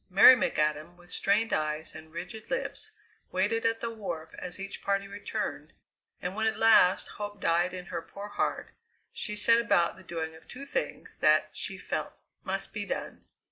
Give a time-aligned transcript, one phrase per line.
[0.09, 2.89] Mary McAdam with strained eyes and rigid lips
[3.31, 5.73] waited at the wharf as each party returned,
[6.23, 8.73] and when at last hope died in her poor heart,
[9.13, 13.25] she set about the doing of two things that she felt must be done.